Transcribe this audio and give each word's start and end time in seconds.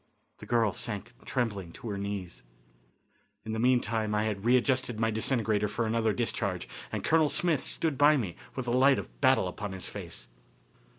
The 0.39 0.47
girl 0.47 0.73
sank 0.73 1.13
trembling 1.25 1.75
on 1.83 1.89
her 1.91 1.95
knees. 1.95 2.41
In 3.45 3.51
the 3.51 3.59
meantime 3.59 4.15
I 4.15 4.23
had 4.23 4.45
readjusted 4.45 4.99
my 4.99 5.11
disintegrator 5.11 5.67
for 5.67 5.85
another 5.85 6.11
discharge, 6.11 6.67
and 6.91 7.03
Colonel 7.03 7.29
Smith 7.29 7.63
stood 7.63 7.99
by 7.99 8.17
me 8.17 8.35
with 8.55 8.65
the 8.65 8.73
light 8.73 8.97
of 8.97 9.21
battle 9.21 9.47
upon 9.47 9.73
his 9.73 9.85
face. 9.85 10.27